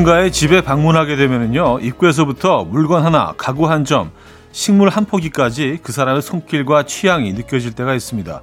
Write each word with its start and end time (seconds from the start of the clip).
누군가의 0.00 0.32
집에 0.32 0.62
방문하게 0.62 1.16
되면요 1.16 1.80
입구에서부터 1.80 2.64
물건 2.64 3.04
하나, 3.04 3.34
가구 3.36 3.68
한 3.68 3.84
점, 3.84 4.10
식물 4.50 4.88
한 4.88 5.04
포기까지 5.04 5.78
그 5.82 5.92
사람의 5.92 6.22
손길과 6.22 6.84
취향이 6.84 7.32
느껴질 7.34 7.72
때가 7.72 7.94
있습니다. 7.94 8.40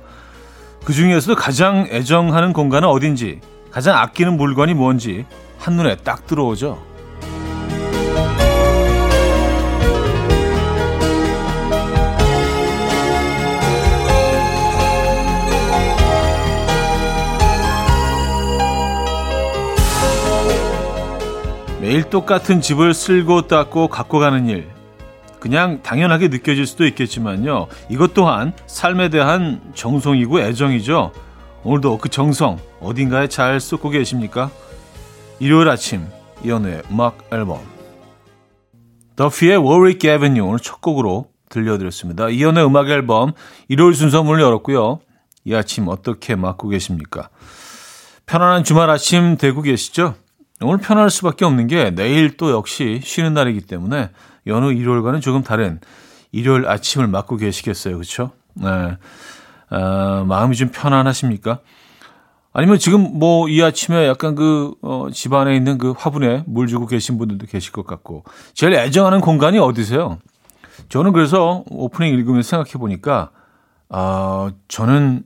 그 0.85 0.93
중에서도 0.93 1.35
가장 1.35 1.87
애정하는 1.89 2.53
공간은 2.53 2.87
어딘지, 2.87 3.39
가장 3.71 3.97
아끼는 3.97 4.37
물건이 4.37 4.75
뭔지 4.75 5.25
한눈에 5.57 5.97
딱 5.97 6.27
들어오죠. 6.27 6.86
매일 21.87 22.03
똑같은 22.03 22.59
집을 22.59 22.93
쓸고 22.93 23.47
닦고 23.47 23.87
갖고 23.87 24.19
가는 24.19 24.49
일. 24.49 24.67
그냥 25.39 25.81
당연하게 25.83 26.27
느껴질 26.27 26.67
수도 26.67 26.85
있겠지만요. 26.85 27.67
이것 27.87 28.13
또한 28.13 28.51
삶에 28.65 29.07
대한 29.07 29.61
정성이고 29.73 30.41
애정이죠. 30.41 31.13
오늘도 31.63 31.99
그 31.99 32.09
정성 32.09 32.59
어딘가에 32.81 33.29
잘 33.29 33.61
쏟고 33.61 33.91
계십니까? 33.91 34.51
일요일 35.39 35.69
아침 35.69 36.05
이연우의 36.43 36.83
음악 36.91 37.25
앨범 37.31 37.61
더피의 39.15 39.55
애버뉴 39.55 40.43
오늘 40.43 40.59
첫 40.59 40.81
곡으로 40.81 41.29
들려드렸습니다. 41.47 42.27
이연우의 42.27 42.65
음악 42.65 42.89
앨범 42.89 43.31
일요일 43.69 43.93
순서 43.93 44.23
문을 44.23 44.41
열었고요. 44.41 44.99
이 45.45 45.55
아침 45.55 45.87
어떻게 45.87 46.35
맞고 46.35 46.67
계십니까? 46.67 47.29
편안한 48.25 48.65
주말 48.65 48.89
아침 48.89 49.37
되고 49.37 49.61
계시죠? 49.61 50.15
오늘 50.61 50.79
편할 50.79 51.09
수밖에 51.09 51.45
없는 51.45 51.67
게 51.67 51.91
내일 51.91 52.35
또 52.35 52.51
역시 52.51 52.99
쉬는 53.03 53.33
날이기 53.33 53.61
때문에 53.61 54.09
연휴 54.47 54.71
일요일과는 54.71 55.21
조금 55.21 55.43
다른 55.43 55.79
일요일 56.31 56.67
아침을 56.67 57.07
맞고 57.07 57.37
계시겠어요. 57.37 57.95
그렇죠? 57.95 58.31
네. 58.53 58.97
어, 59.69 60.25
마음이 60.27 60.55
좀 60.55 60.69
편안하십니까? 60.71 61.59
아니면 62.53 62.79
지금 62.79 63.19
뭐 63.19 63.47
이 63.49 63.61
아침에 63.61 64.07
약간 64.07 64.33
그 64.33 64.73
어, 64.81 65.09
집안에 65.13 65.55
있는 65.55 65.77
그 65.77 65.91
화분에 65.91 66.43
물 66.47 66.65
주고 66.67 66.87
계신 66.87 67.19
분들도 67.19 67.45
계실 67.45 67.71
것 67.71 67.85
같고 67.85 68.23
제일 68.55 68.73
애정하는 68.73 69.21
공간이 69.21 69.59
어디세요? 69.59 70.17
저는 70.89 71.11
그래서 71.13 71.63
오프닝 71.69 72.11
읽으면서 72.13 72.49
생각해 72.49 72.73
보니까 72.73 73.29
아 73.89 74.51
저는 74.67 75.23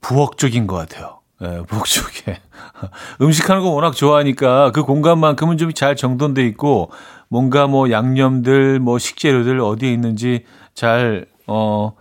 부엌적인 0.00 0.66
것 0.68 0.76
같아요. 0.76 1.20
예, 1.42 1.62
부엌 1.66 1.84
쪽에 1.86 2.40
음식하는 3.20 3.62
거 3.62 3.70
워낙 3.70 3.92
좋아하니까 3.94 4.70
그 4.72 4.82
공간만큼은 4.82 5.58
좀 5.58 5.72
잘 5.74 5.96
정돈돼 5.96 6.46
있고 6.48 6.90
뭔가 7.28 7.66
뭐 7.66 7.90
양념들 7.90 8.78
뭐 8.80 8.98
식재료들 8.98 9.60
어디에 9.60 9.92
있는지 9.92 10.44
잘 10.74 11.26
어 11.46 11.92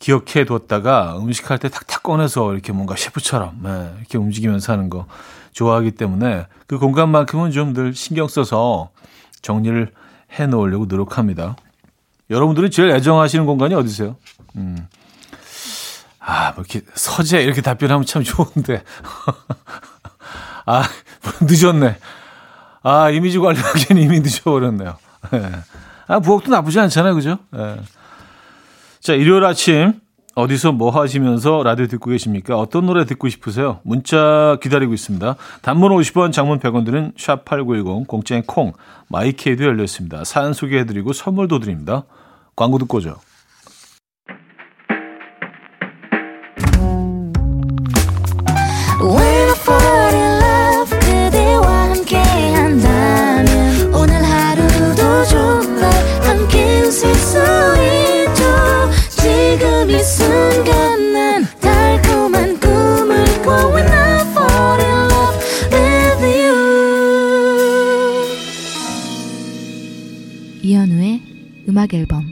기억해 0.00 0.44
뒀다가 0.44 1.16
음식할 1.18 1.58
때 1.58 1.68
탁탁 1.68 2.02
꺼내서 2.02 2.52
이렇게 2.52 2.72
뭔가 2.72 2.96
셰프처럼 2.96 3.60
네, 3.62 3.92
이렇게 3.98 4.18
움직이면서 4.18 4.72
하는 4.72 4.90
거 4.90 5.06
좋아하기 5.52 5.92
때문에 5.92 6.46
그 6.66 6.78
공간만큼은 6.78 7.50
좀 7.52 7.72
늘 7.74 7.94
신경 7.94 8.26
써서 8.28 8.90
정리를 9.42 9.92
해 10.38 10.46
놓으려고 10.46 10.86
노력합니다. 10.86 11.56
여러분들은 12.30 12.70
제일 12.70 12.90
애정하시는 12.90 13.44
공간이 13.46 13.74
어디세요? 13.74 14.16
음. 14.56 14.86
아, 16.28 16.52
뭐 16.54 16.62
이렇게 16.62 16.82
서재 16.92 17.42
이렇게 17.42 17.62
답변하면 17.62 18.04
참 18.04 18.22
좋은데. 18.22 18.82
아, 20.66 20.82
늦었네. 21.40 21.96
아, 22.82 23.08
이미지 23.08 23.38
관리하기엔 23.38 23.98
이미 23.98 24.20
늦어버렸네요. 24.20 24.98
네. 25.30 25.50
아, 26.06 26.20
부엌도 26.20 26.50
나쁘지 26.50 26.78
않잖아요. 26.80 27.14
그죠? 27.14 27.38
네. 27.50 27.80
자, 29.00 29.14
일요일 29.14 29.42
아침 29.46 29.94
어디서 30.34 30.72
뭐 30.72 30.90
하시면서 30.90 31.62
라디오 31.62 31.86
듣고 31.86 32.10
계십니까? 32.10 32.58
어떤 32.58 32.84
노래 32.84 33.06
듣고 33.06 33.30
싶으세요? 33.30 33.80
문자 33.82 34.58
기다리고 34.62 34.92
있습니다. 34.92 35.34
단문 35.62 35.92
50원, 35.92 36.34
장문 36.34 36.60
100원 36.60 36.84
드는 36.84 37.12
샵8910, 37.16 38.06
공짜인 38.06 38.42
콩, 38.42 38.74
마이케이도 39.08 39.64
열려 39.64 39.82
있습니다. 39.82 40.24
사연 40.24 40.52
소개해드리고 40.52 41.14
선물도 41.14 41.60
드립니다. 41.60 42.04
광고 42.54 42.76
듣고 42.76 42.98
오죠. 42.98 43.16
음악 71.78 71.94
앨범 71.94 72.24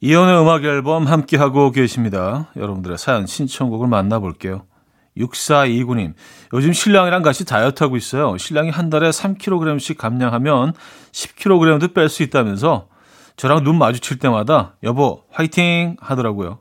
이연의 0.00 0.42
음악 0.42 0.64
앨범 0.64 1.06
함께하고 1.06 1.70
계십니다. 1.70 2.50
여러분들의 2.56 2.98
사연 2.98 3.24
신청곡을 3.24 3.86
만나볼게요. 3.86 4.64
6429님, 5.16 6.14
요즘 6.54 6.72
신랑이랑 6.72 7.22
같이 7.22 7.44
다이어트 7.44 7.84
하고 7.84 7.96
있어요. 7.96 8.36
신랑이 8.36 8.70
한 8.70 8.90
달에 8.90 9.10
3kg씩 9.10 9.96
감량하면 9.96 10.72
10kg도 11.12 11.94
뺄 11.94 12.08
수 12.08 12.24
있다면서 12.24 12.88
저랑 13.36 13.62
눈 13.62 13.78
마주칠 13.78 14.18
때마다 14.18 14.74
여보 14.82 15.22
화이팅 15.30 15.96
하더라고요. 16.00 16.58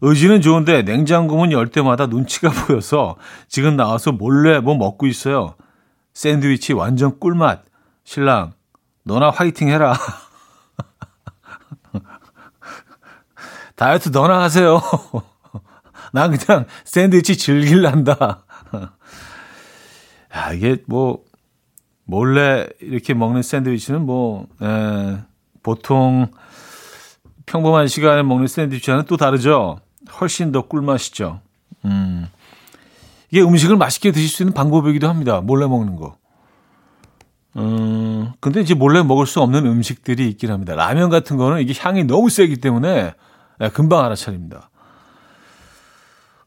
의지는 0.00 0.42
좋은데 0.42 0.82
냉장고 0.82 1.36
문 1.38 1.50
열 1.50 1.66
때마다 1.66 2.06
눈치가 2.06 2.50
보여서 2.66 3.16
지금 3.48 3.74
나와서 3.74 4.12
몰래 4.12 4.60
뭐 4.60 4.76
먹고 4.76 5.08
있어요. 5.08 5.56
샌드위치 6.14 6.72
완전 6.72 7.18
꿀맛. 7.18 7.64
신랑 8.04 8.52
너나 9.06 9.30
화이팅 9.30 9.68
해라. 9.68 9.96
다이어트 13.76 14.08
너나 14.08 14.42
하세요. 14.42 14.82
난 16.12 16.36
그냥 16.36 16.66
샌드위치 16.84 17.38
즐길란다. 17.38 18.42
야, 20.34 20.52
이게 20.52 20.82
뭐, 20.86 21.22
몰래 22.04 22.66
이렇게 22.80 23.14
먹는 23.14 23.42
샌드위치는 23.42 24.04
뭐, 24.04 24.48
에, 24.60 25.18
보통 25.62 26.26
평범한 27.46 27.86
시간에 27.86 28.24
먹는 28.24 28.48
샌드위치와는 28.48 29.04
또 29.04 29.16
다르죠. 29.16 29.78
훨씬 30.20 30.50
더 30.50 30.62
꿀맛이죠. 30.62 31.40
음. 31.84 32.26
이게 33.30 33.40
음식을 33.40 33.76
맛있게 33.76 34.10
드실 34.10 34.28
수 34.28 34.42
있는 34.42 34.52
방법이기도 34.52 35.08
합니다. 35.08 35.40
몰래 35.40 35.66
먹는 35.68 35.94
거. 35.94 36.16
음, 37.56 38.32
근데 38.40 38.60
이제 38.60 38.74
몰래 38.74 39.02
먹을 39.02 39.26
수 39.26 39.40
없는 39.40 39.66
음식들이 39.66 40.28
있긴 40.28 40.50
합니다. 40.50 40.74
라면 40.74 41.08
같은 41.10 41.36
거는 41.36 41.60
이게 41.60 41.72
향이 41.78 42.04
너무 42.04 42.28
세기 42.28 42.56
때문에 42.58 43.14
네, 43.58 43.68
금방 43.70 44.04
알아차립니다. 44.04 44.70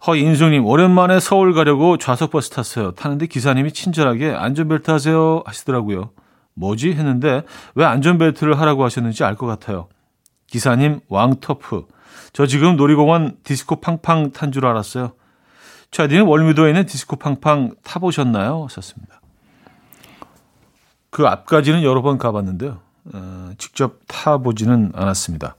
허인수님, 0.05 0.65
오랜만에 0.65 1.19
서울 1.19 1.53
가려고 1.53 1.97
좌석 1.97 2.31
버스 2.31 2.49
탔어요. 2.51 2.91
타는데 2.91 3.25
기사님이 3.27 3.73
친절하게 3.73 4.31
안전벨트 4.31 4.89
하세요 4.91 5.43
하시더라고요. 5.45 6.11
뭐지? 6.53 6.91
했는데 6.93 7.43
왜 7.75 7.85
안전벨트를 7.85 8.59
하라고 8.59 8.83
하셨는지 8.85 9.23
알 9.23 9.35
것 9.35 9.45
같아요. 9.47 9.89
기사님, 10.47 10.99
왕터프. 11.09 11.85
저 12.33 12.45
지금 12.45 12.75
놀이공원 12.75 13.37
디스코 13.43 13.77
팡팡 13.81 14.31
탄 14.31 14.51
줄 14.51 14.65
알았어요. 14.65 15.13
차디는 15.91 16.25
월미도에 16.25 16.69
있는 16.69 16.85
디스코 16.85 17.15
팡팡 17.17 17.71
타보셨나요? 17.83 18.65
하셨습니다. 18.65 19.18
그 21.09 21.27
앞까지는 21.27 21.83
여러 21.83 22.01
번 22.01 22.17
가봤는데요. 22.17 22.79
어, 23.13 23.51
직접 23.57 23.99
타보지는 24.07 24.91
않았습니다. 24.95 25.55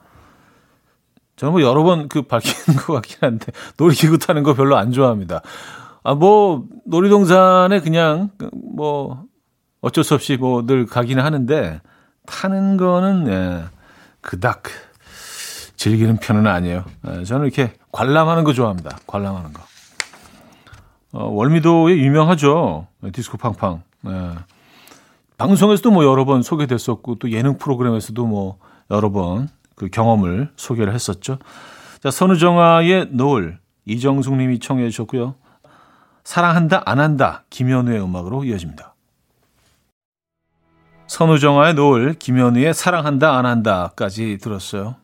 저는 1.37 1.53
뭐 1.53 1.63
여러 1.63 1.83
번그 1.83 2.23
밝히는 2.23 2.79
것 2.85 2.93
같긴 2.95 3.17
한데 3.21 3.47
놀이기구 3.79 4.19
타는 4.19 4.43
거 4.43 4.55
별로 4.55 4.77
안 4.77 4.93
좋아합니다. 4.93 5.41
아 6.03 6.15
뭐 6.15 6.65
놀이동산에 6.87 7.81
그냥 7.81 8.31
뭐 8.75 9.25
어쩔 9.83 10.03
수 10.05 10.15
없이 10.15 10.37
뭐 10.37 10.65
늘 10.67 10.87
가기는 10.87 11.23
하는데 11.23 11.81
타는 12.27 12.77
거는 12.77 13.29
예, 13.29 13.65
그닥 14.21 14.65
즐기는 15.77 16.17
편은 16.19 16.47
아니에요. 16.47 16.85
예, 17.09 17.25
저는 17.25 17.47
이렇게 17.47 17.73
관람하는 17.93 18.45
거 18.45 18.53
좋아합니다. 18.53 18.99
관람하는 19.07 19.53
거. 19.53 19.63
어, 21.13 21.25
월미도에 21.27 21.97
유명하죠. 21.97 22.87
디스코 23.13 23.37
팡팡. 23.39 23.83
예. 24.07 24.35
방송에서도 25.41 25.91
뭐 25.91 26.05
여러 26.05 26.25
번 26.25 26.43
소개됐었고 26.43 27.17
또 27.17 27.31
예능 27.33 27.59
프로그램에서도 27.59 28.27
뭐 28.27 28.59
여러 28.91 29.11
번 29.11 29.49
그 29.81 29.89
경험을 29.89 30.51
소개를 30.57 30.93
했었죠. 30.93 31.39
자, 32.03 32.11
선우정아의 32.11 33.09
노을 33.13 33.59
이정숙 33.87 34.37
님이 34.37 34.59
청해 34.59 34.91
주셨고요. 34.91 35.37
사랑한다 36.23 36.83
안 36.85 37.01
한다 37.01 37.45
김현우의 37.49 38.03
음악으로 38.03 38.45
이어집니다. 38.45 38.95
선우정아의 41.07 41.75
노을, 41.75 42.13
김현우의 42.13 42.75
사랑한다 42.75 43.39
안 43.39 43.47
한다까지 43.47 44.37
들었어요. 44.37 44.97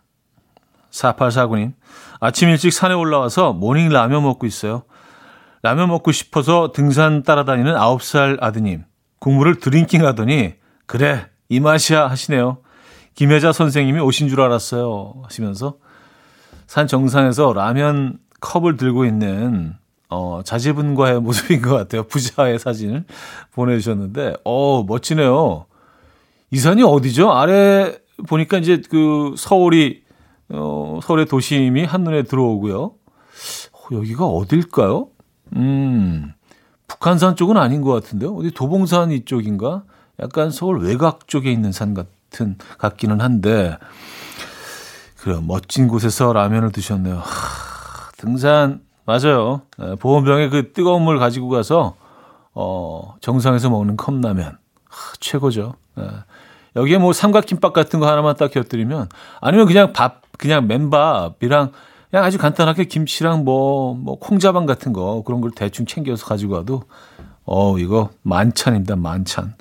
4849님, 0.91 1.73
아침 2.21 2.51
일찍 2.51 2.71
산에 2.71 2.93
올라와서 2.93 3.55
morning 3.55 3.89
라면 3.89 4.25
먹고 4.25 4.45
있어요. 4.45 4.83
라면 5.63 5.89
먹고 5.89 6.13
싶어서 6.13 6.71
등산 6.73 7.23
따라다니는 7.23 7.75
9살 7.77 8.43
아드님. 8.43 8.85
국물을 9.27 9.59
drinking 9.59 10.07
하더니, 10.07 10.55
그래, 10.87 11.27
이 11.49 11.59
맛이야 11.59 12.07
하시네요. 12.07 12.59
김혜자 13.17 13.51
선생님이 13.51 13.99
오신 13.99 14.29
줄 14.29 14.41
알았어요. 14.41 15.15
하시면서 15.25 15.79
산 16.69 16.87
정상에서 16.87 17.53
라면 17.53 18.21
컵을 18.41 18.77
들고 18.77 19.05
있는 19.05 19.75
어, 20.09 20.43
자제분과의 20.45 21.19
모습인 21.23 21.61
것 21.61 21.75
같아요. 21.75 22.05
부자의 22.05 22.61
사진을 22.61 23.05
보내주셨는데, 23.53 24.37
어, 24.45 24.85
멋지네요. 24.85 25.67
이 26.53 26.59
산이 26.59 26.85
어디죠? 26.85 27.33
아래 27.33 27.99
보니까 28.29 28.59
이제 28.59 28.81
그 28.89 29.35
서울이, 29.37 30.05
어, 30.51 31.01
서울의 31.03 31.27
도심이 31.27 31.85
한눈에 31.85 32.23
들어오고요. 32.23 32.81
어, 32.85 33.79
여기가 33.91 34.25
어딜까요? 34.25 35.09
음, 35.57 36.33
북한산 36.87 37.37
쪽은 37.37 37.57
아닌 37.57 37.83
것 37.83 37.93
같은데요. 37.93 38.35
어디 38.35 38.51
도봉산 38.53 39.13
이쪽인가? 39.13 39.83
약간 40.21 40.51
서울 40.51 40.79
외곽 40.79 41.29
쪽에 41.29 41.51
있는 41.53 41.73
산 41.73 41.95
같은, 41.95 42.57
같기는 42.79 43.21
한데, 43.21 43.77
그 45.27 45.31
멋진 45.43 45.89
곳에서 45.89 46.33
라면을 46.33 46.71
드셨네요. 46.71 47.17
하, 47.17 48.11
등산 48.17 48.81
맞아요. 49.05 49.63
예, 49.81 49.95
보온병에 49.97 50.49
그 50.49 50.73
뜨거운 50.73 51.03
물 51.03 51.19
가지고 51.19 51.49
가서 51.49 51.97
어, 52.55 53.15
정상에서 53.21 53.69
먹는 53.71 53.97
컵라면 53.97 54.57
하, 54.89 55.13
최고죠. 55.19 55.75
예. 55.99 56.09
여기에 56.77 56.99
뭐 56.99 57.13
삼각김밥 57.13 57.73
같은 57.73 58.01
거 58.01 58.09
하나만 58.09 58.37
딱 58.37 58.51
곁들이면 58.51 59.09
아니면 59.41 59.67
그냥 59.67 59.93
밥 59.93 60.23
그냥 60.39 60.67
맨밥이랑 60.67 61.73
그냥 62.11 62.25
아주 62.25 62.39
간단하게 62.39 62.85
김치랑 62.85 63.45
뭐, 63.45 63.95
뭐, 63.95 64.19
콩자반 64.19 64.67
같은 64.67 64.93
거, 64.93 65.23
그런 65.25 65.41
걸 65.41 65.51
대충 65.51 65.87
챙겨서 65.87 66.27
가지고 66.27 66.55
와도, 66.55 66.83
어, 67.45 67.79
이거 67.79 68.11
만찬입니다, 68.23 68.97
만찬. 68.97 69.55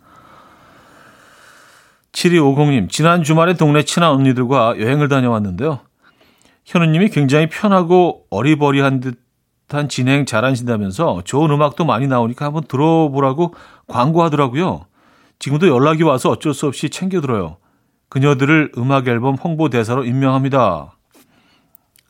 7250님, 2.12 2.90
지난 2.90 3.24
주말에 3.24 3.56
동네 3.56 3.84
친한 3.84 4.12
언니들과 4.12 4.80
여행을 4.80 5.10
다녀왔는데요. 5.10 5.80
현우님이 6.66 7.10
굉장히 7.10 7.48
편하고 7.50 8.26
어리버리한 8.30 9.02
듯한 9.02 9.90
진행 9.90 10.26
잘하신다면서 10.26 11.22
좋은 11.26 11.52
음악도 11.52 11.86
많이 11.86 12.08
나오니까 12.08 12.46
한번 12.46 12.64
들어보라고 12.64 13.54
광고하더라고요. 13.88 14.86
지금도 15.40 15.68
연락이 15.68 16.04
와서 16.04 16.30
어쩔 16.30 16.54
수 16.54 16.68
없이 16.68 16.90
챙겨 16.90 17.22
들어요. 17.22 17.58
그녀들을 18.10 18.72
음악 18.78 19.08
앨범 19.08 19.36
홍보 19.36 19.70
대사로 19.70 20.06
임명합니다. 20.06 20.95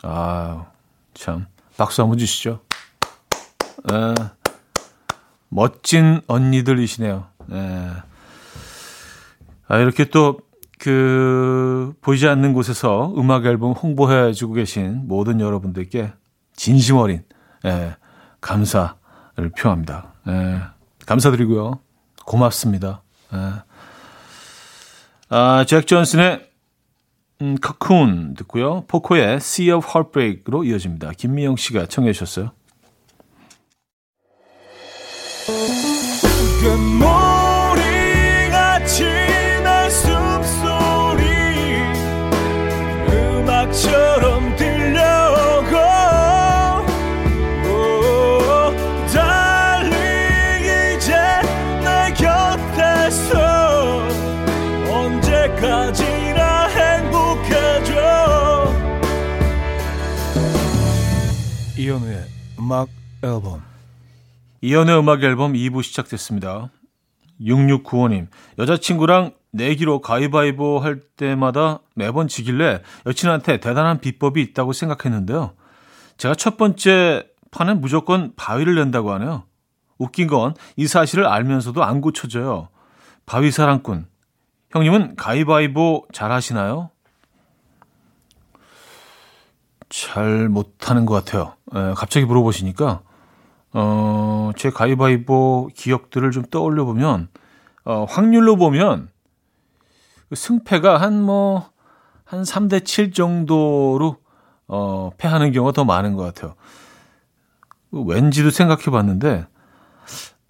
아, 0.08 0.68
참. 1.16 1.48
박수 1.78 2.02
한번 2.04 2.20
주시죠. 2.20 2.60
에, 3.92 4.14
멋진 5.50 6.22
언니들이시네요. 6.28 7.26
에. 7.52 7.90
아, 9.68 9.78
이렇게 9.78 10.06
또, 10.06 10.40
그, 10.78 11.94
보이지 12.02 12.28
않는 12.28 12.54
곳에서 12.54 13.14
음악 13.18 13.46
앨범 13.46 13.72
홍보해주고 13.72 14.54
계신 14.54 15.08
모든 15.08 15.40
여러분들께 15.40 16.14
진심 16.56 16.98
어린, 16.98 17.24
예, 17.66 17.96
감사를 18.42 18.94
표합니다. 19.58 20.14
예, 20.28 20.62
감사드리고요. 21.08 21.80
고맙습니다. 22.26 23.02
예. 23.34 23.54
아, 25.30 25.66
잭 25.68 25.88
존슨의 25.88 26.48
음, 27.42 27.56
커쿤 27.56 28.38
듣고요. 28.38 28.86
포코의 28.88 29.36
Sea 29.36 29.72
of 29.72 29.88
Heartbreak으로 29.88 30.64
이어집니다. 30.64 31.12
김미영 31.12 31.58
씨가 31.58 31.88
청해 31.88 32.14
주셨어요. 32.14 32.52
음악 62.66 62.90
앨범 63.22 63.62
이현우의 64.62 64.98
음악 64.98 65.22
앨범 65.24 65.54
2부 65.54 65.84
시작됐습니다. 65.84 66.72
6695님 67.40 68.28
여자친구랑 68.58 69.36
내기로 69.52 70.02
가위바위보 70.02 70.80
할 70.80 71.00
때마다 71.00 71.82
매번 71.94 72.28
지길래 72.28 72.82
여친한테 73.06 73.60
대단한 73.60 74.00
비법이 74.00 74.42
있다고 74.42 74.74
생각했는데요. 74.74 75.54
제가 76.18 76.34
첫 76.34 76.58
번째 76.58 77.28
판은 77.52 77.82
무조건 77.82 78.34
바위를 78.36 78.74
낸다고 78.74 79.12
하네요. 79.14 79.44
웃긴 80.00 80.28
건 80.28 80.56
이 80.76 80.88
사실을 80.88 81.28
알면서도 81.28 81.84
안 81.84 82.02
고쳐져요. 82.02 82.70
바위 83.28 83.52
사랑꾼. 83.52 84.08
형님은 84.72 85.18
가위바위보 85.18 86.08
잘 86.14 86.32
하시나요? 86.32 86.90
잘 89.90 90.50
못하는 90.50 91.06
것 91.06 91.14
같아요. 91.14 91.55
에, 91.74 91.94
갑자기 91.96 92.26
물어보시니까 92.26 93.02
어, 93.74 94.52
제 94.58 94.70
가위바위보 94.70 95.70
기억들을 95.74 96.32
좀 96.32 96.44
떠올려 96.46 96.86
보면 96.86 97.30
어, 97.84 98.06
확률로 98.08 98.56
보면 98.56 99.10
그 100.30 100.36
승패가 100.36 100.98
한 101.02 101.24
뭐 101.26 101.76
한 102.26 102.42
3대 102.42 102.84
7 102.84 103.12
정도로 103.12 104.18
어, 104.68 105.12
패하는 105.18 105.52
경우가 105.52 105.72
더 105.72 105.86
많은 105.86 106.16
것 106.16 106.24
같아요. 106.24 106.56
왠지도 107.92 108.50
생각해 108.50 108.86
봤는데 108.86 109.46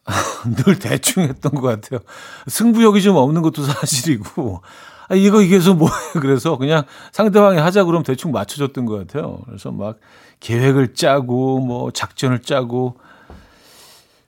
늘 0.56 0.80
대충 0.80 1.24
했던 1.24 1.54
것 1.54 1.62
같아요. 1.62 2.00
승부욕이 2.48 3.02
좀 3.02 3.18
없는 3.18 3.42
것도 3.42 3.64
사실이고 3.64 4.62
아, 5.08 5.16
이거 5.16 5.42
이게서 5.42 5.74
뭐예요? 5.74 6.14
그래서 6.20 6.58
그냥 6.58 6.84
상대방이 7.12 7.58
하자 7.58 7.84
그러면 7.84 8.04
대충 8.04 8.32
맞춰줬던 8.32 8.86
것 8.86 8.98
같아요. 8.98 9.40
그래서 9.46 9.72
막 9.72 10.00
계획을 10.40 10.94
짜고 10.94 11.60
뭐 11.60 11.92
작전을 11.92 12.42
짜고 12.42 12.98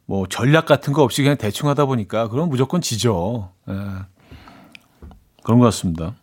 뭐 0.05 0.25
전략 0.27 0.65
같은 0.65 0.93
거 0.93 1.03
없이 1.03 1.21
그냥 1.21 1.37
대충 1.37 1.69
하다 1.69 1.85
보니까 1.85 2.27
그럼 2.29 2.49
무조건 2.49 2.81
지죠. 2.81 3.51
예. 3.69 3.73
그런 5.43 5.59
것 5.59 5.65
같습니다. 5.65 6.15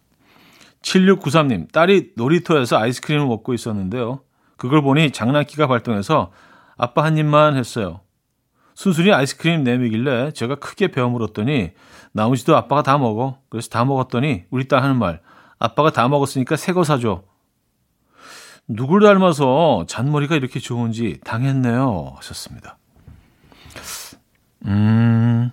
7693님, 0.82 1.72
딸이 1.72 2.12
놀이터에서 2.14 2.76
아이스크림을 2.76 3.26
먹고 3.26 3.54
있었는데요. 3.54 4.20
그걸 4.56 4.82
보니 4.82 5.12
장난기가 5.12 5.66
발동해서 5.66 6.30
아빠 6.76 7.04
한 7.04 7.16
입만 7.16 7.56
했어요. 7.56 8.00
순순히 8.74 9.12
아이스크림 9.12 9.64
내미길래 9.64 10.32
제가 10.32 10.56
크게 10.56 10.88
베어 10.88 11.08
물었더니 11.08 11.72
나머지도 12.12 12.56
아빠가 12.56 12.82
다 12.82 12.98
먹어. 12.98 13.38
그래서 13.48 13.68
다 13.68 13.84
먹었더니 13.84 14.44
우리 14.50 14.68
딸 14.68 14.82
하는 14.82 14.96
말. 14.98 15.20
아빠가 15.58 15.90
다 15.90 16.06
먹었으니까 16.08 16.56
새 16.56 16.72
거 16.72 16.84
사줘. 16.84 17.22
누굴 18.66 19.02
닮아서 19.02 19.84
잔머리가 19.88 20.36
이렇게 20.36 20.58
좋은지 20.58 21.20
당했네요. 21.24 22.14
하셨습니다. 22.16 22.78
음, 24.66 25.50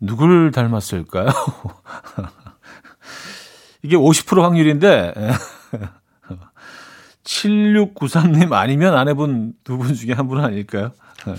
누굴 0.00 0.50
닮았을까요? 0.50 1.28
이게 3.82 3.96
50% 3.96 4.42
확률인데, 4.42 5.14
7693님 7.24 8.52
아니면 8.52 8.94
아내분 8.96 9.54
두 9.64 9.78
분 9.78 9.94
중에 9.94 10.12
한 10.12 10.28
분은 10.28 10.44
아닐까요? 10.44 10.92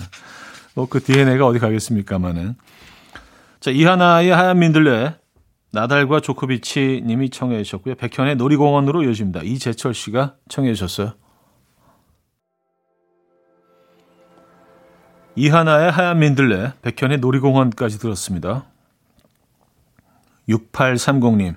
뭐 0.76 0.86
그 0.86 1.02
DNA가 1.02 1.46
어디 1.46 1.58
가겠습니까마는. 1.58 2.54
자, 3.60 3.70
이하나의 3.70 4.30
하얀 4.30 4.58
민들레, 4.58 5.16
나달과 5.72 6.20
조코비치 6.20 7.02
님이 7.04 7.30
청해 7.30 7.62
주셨고요. 7.62 7.94
백현의 7.96 8.36
놀이공원으로 8.36 9.02
이어집니다. 9.02 9.40
이재철 9.42 9.94
씨가 9.94 10.34
청해 10.48 10.74
주셨어요. 10.74 11.14
이하나의 15.34 15.90
하얀 15.90 16.18
민들레, 16.18 16.74
백현의 16.82 17.18
놀이공원까지 17.18 17.98
들었습니다. 17.98 18.66
6830님. 20.48 21.56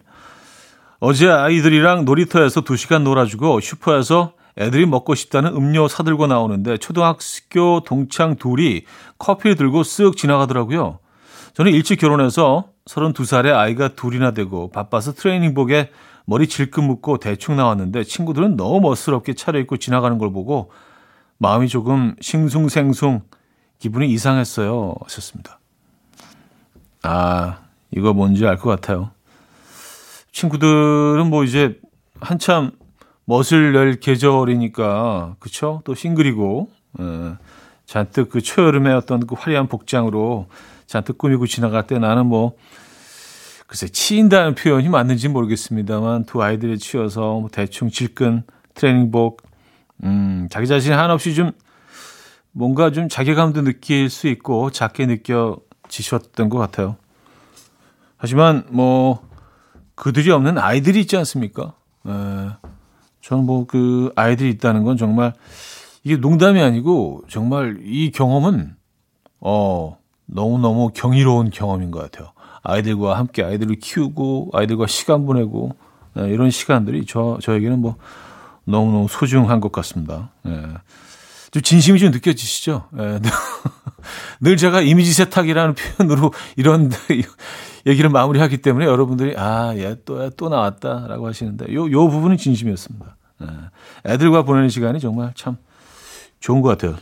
어제 0.99 1.29
아이들이랑 1.29 2.05
놀이터에서 2.05 2.61
2시간 2.61 3.03
놀아주고 3.03 3.59
슈퍼에서 3.59 4.33
애들이 4.59 4.85
먹고 4.85 5.15
싶다는 5.15 5.55
음료 5.55 5.87
사들고 5.87 6.27
나오는데 6.27 6.77
초등학교 6.77 7.81
동창 7.85 8.35
둘이 8.35 8.83
커피를 9.17 9.55
들고 9.55 9.83
쓱 9.83 10.17
지나가더라고요. 10.17 10.99
저는 11.53 11.71
일찍 11.71 11.99
결혼해서 11.99 12.65
32살에 12.85 13.53
아이가 13.53 13.89
둘이나 13.89 14.31
되고 14.31 14.69
바빠서 14.69 15.13
트레이닝복에 15.13 15.91
머리 16.25 16.47
질끈 16.47 16.83
묶고 16.83 17.17
대충 17.17 17.55
나왔는데 17.55 18.03
친구들은 18.03 18.55
너무 18.55 18.81
멋스럽게 18.81 19.33
차려입고 19.33 19.77
지나가는 19.77 20.17
걸 20.17 20.31
보고 20.31 20.71
마음이 21.37 21.67
조금 21.69 22.15
싱숭생숭 22.21 23.21
기분이 23.79 24.09
이상했어요. 24.11 24.95
하셨습니다. 25.05 25.59
아, 27.01 27.59
이거 27.91 28.13
뭔지 28.13 28.45
알 28.45 28.57
것 28.57 28.69
같아요. 28.69 29.11
친구들은 30.31 31.27
뭐 31.29 31.43
이제 31.43 31.79
한참 32.19 32.71
멋을 33.29 33.73
낼 33.73 33.99
계절이니까 33.99 35.35
그쵸? 35.37 35.83
또 35.85 35.93
싱글이고 35.93 36.71
에, 36.99 37.03
잔뜩 37.85 38.29
그 38.31 38.41
초여름의 38.41 38.91
어떤 38.95 39.27
그 39.27 39.35
화려한 39.37 39.67
복장으로 39.67 40.47
잔뜩 40.87 41.19
꾸미고 41.19 41.45
지나갈 41.45 41.85
때 41.85 41.99
나는 41.99 42.25
뭐 42.25 42.57
글쎄 43.67 43.87
치인다는 43.87 44.55
표현이 44.55 44.89
맞는지 44.89 45.27
모르겠습니다만 45.27 46.25
두 46.25 46.41
아이들에 46.41 46.77
치여서 46.77 47.39
뭐 47.39 47.49
대충 47.51 47.91
질끈 47.91 48.45
트레이닝복 48.73 49.43
음, 50.05 50.47
자기 50.49 50.65
자신 50.65 50.93
한없이 50.93 51.35
좀 51.35 51.51
뭔가 52.51 52.91
좀 52.91 53.09
자괴감도 53.09 53.61
느낄 53.61 54.09
수 54.09 54.27
있고 54.27 54.71
작게 54.71 55.05
느껴지셨던 55.05 56.49
것 56.49 56.57
같아요. 56.57 56.95
하지만 58.17 58.65
뭐 58.71 59.21
그들이 59.93 60.31
없는 60.31 60.57
아이들이 60.57 61.01
있지 61.01 61.15
않습니까? 61.15 61.75
에, 62.07 62.69
저는 63.21 63.45
뭐 63.45 63.65
그 63.67 64.11
아이들이 64.15 64.49
있다는 64.51 64.83
건 64.83 64.97
정말 64.97 65.33
이게 66.03 66.15
농담이 66.15 66.61
아니고 66.61 67.23
정말 67.27 67.79
이 67.83 68.11
경험은 68.11 68.75
어 69.41 69.97
너무너무 70.25 70.91
경이로운 70.93 71.49
경험인 71.49 71.91
것 71.91 71.99
같아요. 71.99 72.31
아이들과 72.63 73.17
함께 73.17 73.43
아이들을 73.43 73.75
키우고 73.75 74.51
아이들과 74.53 74.87
시간 74.87 75.25
보내고 75.25 75.75
네, 76.13 76.29
이런 76.29 76.49
시간들이 76.51 77.05
저 77.07 77.37
저에게는 77.41 77.79
뭐 77.79 77.95
너무너무 78.65 79.07
소중한 79.09 79.59
것 79.59 79.71
같습니다. 79.71 80.31
예. 80.47 80.63
좀 81.51 81.61
진심이 81.63 81.99
좀 81.99 82.11
느껴지시죠? 82.11 82.87
예. 82.99 83.19
늘 84.41 84.57
제가 84.57 84.81
이미지 84.81 85.13
세탁이라는 85.13 85.75
표현으로 85.75 86.31
이런 86.55 86.91
얘기를 87.85 88.09
마무리하기 88.09 88.57
때문에 88.57 88.85
여러분들이 88.85 89.35
아, 89.37 89.73
얘 89.75 89.95
또, 90.05 90.23
얘 90.23 90.29
또 90.37 90.49
나왔다라고 90.49 91.27
하시는데 91.27 91.73
요, 91.73 91.89
요 91.91 92.09
부분은 92.09 92.37
진심이었습니다. 92.37 93.17
예. 93.43 93.47
애들과 94.13 94.43
보내는 94.43 94.69
시간이 94.69 94.99
정말 94.99 95.31
참 95.35 95.57
좋은 96.39 96.61
것 96.61 96.69
같아요. 96.69 96.97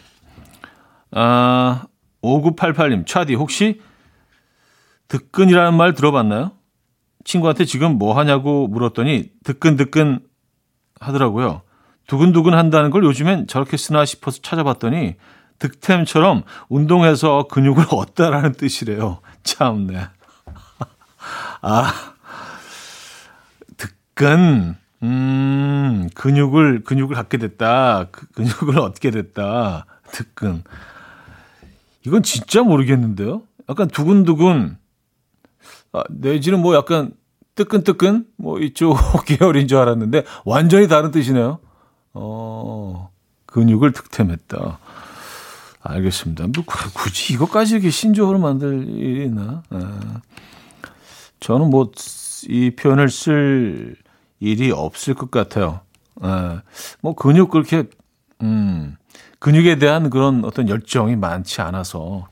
아, 1.12 1.86
5988님, 2.22 3.06
차디, 3.06 3.36
혹시 3.36 3.82
득근이라는 5.08 5.76
말 5.76 5.94
들어봤나요? 5.94 6.52
친구한테 7.24 7.66
지금 7.66 7.98
뭐 7.98 8.18
하냐고 8.18 8.68
물었더니 8.68 9.30
득근득근 9.44 10.20
하더라고요. 11.00 11.62
두근두근 12.08 12.54
한다는 12.54 12.90
걸 12.90 13.04
요즘엔 13.04 13.48
저렇게 13.48 13.78
쓰나 13.78 14.06
싶어서 14.06 14.40
찾아봤더니 14.42 15.16
득템처럼 15.60 16.44
운동해서 16.70 17.48
근육을 17.50 17.86
얻다라는 17.92 18.54
뜻이래요. 18.54 19.20
참네. 19.44 20.08
아, 21.62 21.94
득근, 23.78 24.76
음, 25.04 26.10
근육을, 26.16 26.84
근육을 26.84 27.16
갖게 27.16 27.38
됐다. 27.38 28.08
그, 28.12 28.28
근육을 28.28 28.80
얻게 28.80 29.12
됐다. 29.12 29.86
득근. 30.12 30.64
이건 32.06 32.24
진짜 32.24 32.64
모르겠는데요? 32.64 33.44
약간 33.70 33.88
두근두근, 33.88 34.78
아, 35.94 36.04
내지는 36.10 36.62
뭐 36.62 36.76
약간 36.76 37.12
뜨끈뜨끈 37.56 38.26
뭐 38.38 38.60
이쪽 38.60 38.96
계열인 39.26 39.68
줄 39.68 39.80
알았는데 39.80 40.24
완전히 40.46 40.88
다른 40.88 41.12
뜻이네요. 41.12 41.60
어, 42.14 43.12
근육을 43.48 43.92
득템했다. 43.92 44.80
알겠습니다. 45.82 46.48
뭐 46.48 46.64
굳이 46.66 47.34
이것까지 47.34 47.76
이렇게 47.76 47.90
신조어로 47.90 48.40
만들 48.40 48.88
일이 48.90 49.26
있나? 49.26 49.64
아, 49.70 50.00
저는 51.40 51.70
뭐 51.70 51.92
이 52.46 52.72
표현을 52.72 53.10
쓸 53.10 53.96
일이 54.40 54.72
없을 54.72 55.14
것 55.14 55.32
같아요. 55.32 55.82
아, 56.22 56.62
뭐 57.02 57.16
근육 57.16 57.50
그렇게 57.50 57.86
음, 58.42 58.96
근육에 59.40 59.78
대한 59.78 60.10
그런 60.10 60.46
어떤 60.46 60.70
열정이 60.70 61.16
많지 61.16 61.62
않아서 61.62 62.28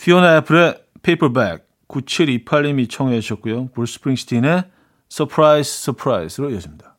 피오나 0.00 0.38
애플의 0.38 0.82
Paper 1.02 1.42
Bag 1.42 1.66
9728님이 1.88 2.90
청해 2.90 3.20
주셨고요. 3.20 3.68
브루스 3.68 3.94
스프링스틴의 3.94 4.64
Surprise 5.08 5.84
Surprise로 5.84 6.50
이어집니다. 6.50 6.96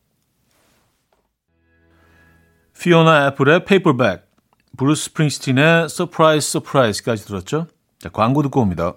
피오나 2.81 3.27
애플의 3.27 3.65
Paper 3.65 4.00
Bag, 4.00 4.27
브루스 4.77 5.09
스프링스틴의 5.09 5.89
Surprise 5.89 6.49
Surprise까지 6.49 7.25
들었죠. 7.25 7.67
자, 7.99 8.09
광고 8.09 8.41
듣고 8.41 8.61
옵니다. 8.61 8.95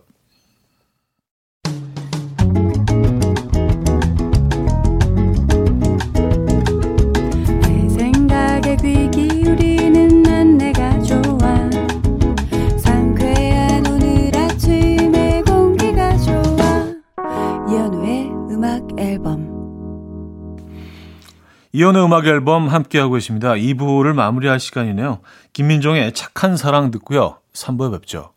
이연의 21.73 22.05
음악 22.05 22.27
앨범 22.27 22.69
함께하고 22.69 23.17
있습니다. 23.17 23.55
2부를 23.55 24.13
마무리할 24.13 24.61
시간이네요. 24.61 25.21
김민종의 25.53 26.13
착한 26.13 26.57
사랑 26.57 26.91
듣고요. 26.91 27.39
3부에 27.55 27.93
뵙죠. 27.93 28.33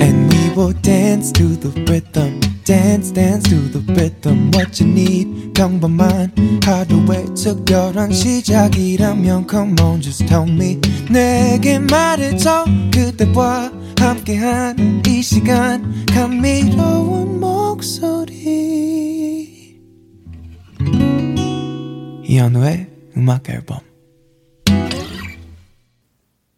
And 0.00 0.34
we 0.34 0.50
will 0.56 0.74
dance 0.82 1.32
to 1.32 1.58
the 1.58 1.72
rhythm. 1.84 2.47
Dance 2.68 3.10
dance 3.14 3.48
to 3.48 3.56
the 3.72 3.80
rhythm 3.94 4.50
what 4.52 4.78
you 4.78 4.92
need. 4.92 5.54
평범한 5.54 6.30
하루의 6.62 7.34
특별한 7.34 8.12
시작이라면 8.12 9.46
come 9.48 9.74
on 9.80 10.02
just 10.02 10.26
tell 10.26 10.46
me. 10.46 10.78
내게 11.10 11.78
말해줘 11.78 12.66
그대와 12.92 13.72
함께한 13.98 15.02
이 15.06 15.22
시간. 15.22 16.04
감미로운 16.12 17.40
목소리. 17.40 18.36
이현우의 22.24 22.90
음악 23.16 23.48
앨범. 23.48 23.78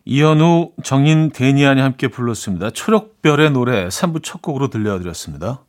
이현우, 0.04 0.72
정인, 0.82 1.30
데니안이 1.30 1.80
함께 1.80 2.08
불렀습니다. 2.08 2.70
초록별의 2.70 3.52
노래 3.52 3.86
3부 3.86 4.24
첫 4.24 4.42
곡으로 4.42 4.68
들려드렸습니다. 4.68 5.64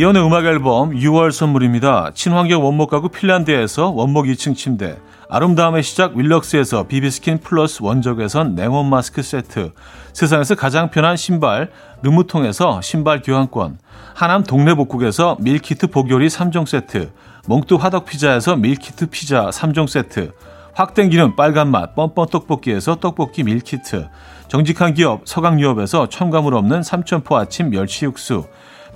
이현우의 0.00 0.24
음악 0.24 0.46
앨범 0.46 0.92
6월 0.92 1.30
선물입니다. 1.30 2.12
친환경 2.14 2.64
원목 2.64 2.88
가구 2.88 3.10
핀란드에서 3.10 3.90
원목 3.90 4.26
2층 4.26 4.56
침대, 4.56 4.96
아름다움의 5.28 5.82
시작 5.82 6.16
윌럭스에서 6.16 6.84
비비스킨 6.84 7.38
플러스 7.38 7.82
원적외선 7.82 8.54
냉온 8.54 8.88
마스크 8.88 9.20
세트, 9.20 9.72
세상에서 10.14 10.54
가장 10.54 10.90
편한 10.90 11.18
신발 11.18 11.70
르무통에서 12.02 12.80
신발 12.80 13.20
교환권, 13.20 13.78
하남 14.14 14.42
동네복국에서 14.44 15.36
밀키트 15.40 15.88
복요리 15.88 16.28
3종 16.28 16.66
세트, 16.66 17.10
몽뚜 17.46 17.76
화덕 17.76 18.06
피자에서 18.06 18.56
밀키트 18.56 19.10
피자 19.10 19.50
3종 19.50 19.86
세트, 19.86 20.32
확 20.74 20.94
땡기는 20.94 21.36
빨간맛 21.36 21.94
뻔뻔 21.94 22.28
떡볶이에서 22.28 22.96
떡볶이 22.96 23.42
밀키트, 23.42 24.08
정직한 24.48 24.94
기업 24.94 25.22
서강유업에서 25.24 26.08
첨가물 26.08 26.54
없는 26.54 26.82
삼천포 26.82 27.36
아침 27.36 27.70
멸치 27.70 28.04
육수, 28.04 28.44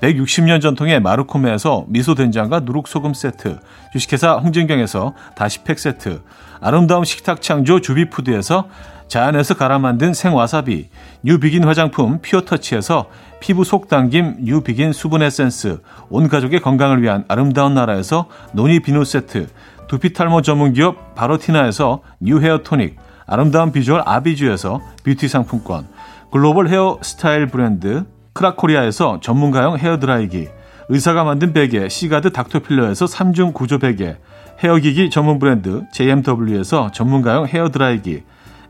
160년 0.00 0.60
전통의 0.60 1.00
마루코메에서 1.00 1.84
미소된장과 1.88 2.60
누룩소금 2.60 3.14
세트, 3.14 3.58
주식회사 3.92 4.34
홍진경에서 4.34 5.14
다시팩 5.34 5.78
세트, 5.78 6.22
아름다운 6.60 7.04
식탁 7.04 7.42
창조 7.42 7.80
주비푸드에서 7.80 8.68
자연에서 9.14 9.54
갈아 9.54 9.78
만든 9.78 10.12
생와사비, 10.12 10.88
뉴비긴 11.22 11.62
화장품 11.62 12.18
피어터치에서 12.20 13.10
피부 13.38 13.62
속 13.62 13.88
당김 13.88 14.38
뉴비긴 14.40 14.92
수분 14.92 15.22
에센스, 15.22 15.80
온 16.10 16.28
가족의 16.28 16.60
건강을 16.60 17.00
위한 17.00 17.24
아름다운 17.28 17.74
나라에서 17.74 18.26
노니 18.54 18.80
비누 18.80 19.04
세트, 19.04 19.46
두피 19.86 20.12
탈모 20.12 20.42
전문 20.42 20.72
기업 20.72 21.14
바로티나에서 21.14 22.02
뉴 22.18 22.40
헤어 22.40 22.64
토닉, 22.64 22.96
아름다운 23.24 23.70
비주얼 23.70 24.02
아비주에서 24.04 24.80
뷰티 25.04 25.28
상품권, 25.28 25.86
글로벌 26.32 26.66
헤어 26.66 26.98
스타일 27.00 27.46
브랜드 27.46 28.06
크라코리아에서 28.32 29.20
전문가용 29.22 29.78
헤어드라이기, 29.78 30.48
의사가 30.88 31.22
만든 31.22 31.52
베개 31.52 31.88
시가드 31.88 32.32
닥터필러에서 32.32 33.04
3중 33.04 33.54
구조 33.54 33.78
베개, 33.78 34.16
헤어기기 34.58 35.10
전문 35.10 35.38
브랜드 35.38 35.84
JMW에서 35.92 36.90
전문가용 36.90 37.46
헤어드라이기, 37.46 38.24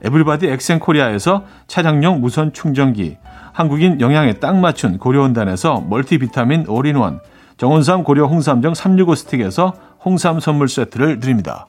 에블바디 0.04 0.46
엑센코리아에서 0.46 1.44
차량용 1.66 2.20
무선 2.20 2.52
충전기, 2.52 3.16
한국인 3.52 4.00
영양에 4.00 4.34
딱 4.34 4.56
맞춘 4.56 4.98
고려원단에서 4.98 5.86
멀티비타민 5.88 6.66
올인원, 6.68 7.20
정원삼 7.56 8.04
고려 8.04 8.26
홍삼정 8.26 8.74
365 8.74 9.14
스틱에서 9.14 9.72
홍삼 10.04 10.40
선물 10.40 10.68
세트를 10.68 11.20
드립니다. 11.20 11.68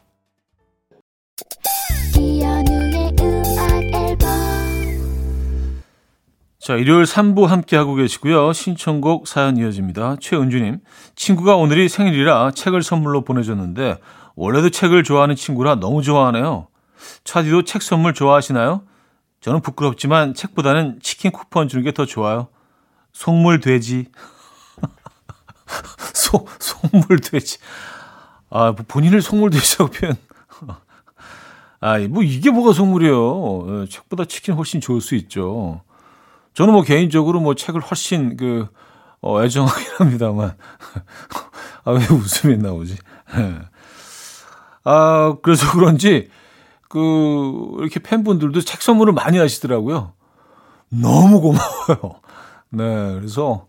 자, 6.60 6.74
일요일 6.74 7.04
3부 7.04 7.46
함께하고 7.46 7.94
계시고요. 7.94 8.52
신청곡 8.52 9.28
사연 9.28 9.56
이어집니다. 9.56 10.16
최은주님, 10.20 10.80
친구가 11.16 11.56
오늘이 11.58 11.88
생일이라 11.88 12.52
책을 12.56 12.82
선물로 12.82 13.24
보내줬는데, 13.24 13.98
원래도 14.36 14.72
책을 14.72 15.04
좋아하는 15.04 15.36
친구라 15.36 15.76
너무 15.76 16.02
좋아하네요. 16.02 16.68
차디도 17.24 17.64
책 17.64 17.82
선물 17.82 18.14
좋아하시나요? 18.14 18.84
저는 19.42 19.62
부끄럽지만 19.62 20.34
책보다는 20.34 21.00
치킨 21.02 21.32
쿠폰 21.32 21.68
주는 21.68 21.84
게 21.84 21.92
더 21.92 22.06
좋아요. 22.06 22.48
속물 23.14 23.60
돼지. 23.62 24.08
소, 26.14 26.46
속물 26.60 27.20
돼지. 27.20 27.58
아, 28.50 28.72
뭐 28.72 28.86
본인을 28.88 29.22
속물 29.22 29.52
돼지라고 29.52 29.92
표현. 29.92 30.16
아, 31.80 32.00
뭐 32.10 32.24
이게 32.24 32.50
뭐가 32.52 32.74
속물이에요. 32.74 33.66
예, 33.84 33.90
책보다 33.90 34.26
치킨 34.26 34.56
훨씬 34.56 34.82
좋을 34.82 35.02
수 35.02 35.16
있죠. 35.16 35.82
저는 36.54 36.74
뭐 36.74 36.82
개인적으로 36.84 37.40
뭐 37.40 37.54
책을 37.54 37.82
훨씬 37.82 38.38
그, 38.38 38.68
어, 39.22 39.44
애정하긴 39.44 39.88
합니다만. 39.98 40.56
아, 41.86 41.92
왜 41.92 42.06
웃음이 42.08 42.58
나오지? 42.58 42.98
예. 43.38 43.60
아, 44.84 45.36
그래서 45.42 45.72
그런지, 45.72 46.30
그, 46.96 47.76
이렇게 47.80 48.00
팬분들도 48.00 48.62
책 48.62 48.82
선물을 48.82 49.12
많이 49.12 49.38
하시더라고요. 49.38 50.14
너무 50.88 51.42
고마워요. 51.42 52.22
네, 52.72 53.16
그래서 53.16 53.68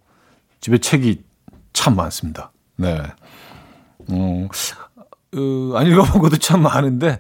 집에 0.60 0.78
책이 0.78 1.24
참 1.72 1.96
많습니다. 1.96 2.52
네. 2.76 3.02
음, 4.10 4.46
어, 4.46 5.76
안 5.76 5.88
읽어본 5.88 6.22
것도 6.22 6.36
참 6.36 6.62
많은데, 6.62 7.18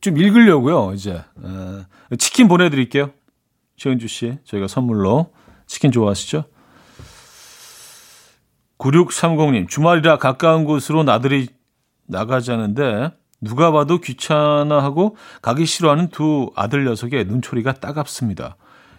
좀 0.00 0.16
읽으려고요, 0.16 0.92
이제. 0.92 1.14
에, 1.14 2.16
치킨 2.18 2.46
보내드릴게요. 2.46 3.10
최은주 3.76 4.06
씨, 4.06 4.38
저희가 4.44 4.68
선물로 4.68 5.32
치킨 5.66 5.90
좋아하시죠? 5.90 6.44
9630님, 8.78 9.68
주말이라 9.68 10.18
가까운 10.18 10.64
곳으로 10.64 11.02
나들이 11.02 11.48
나가자는데 12.06 13.10
누가 13.42 13.70
봐도 13.70 13.98
귀찮아하고 13.98 15.16
가기 15.42 15.66
싫어하는 15.66 16.08
두 16.08 16.50
아들 16.56 16.84
녀석의 16.84 17.26
눈초리가 17.26 17.74
따갑습니다. 17.74 18.56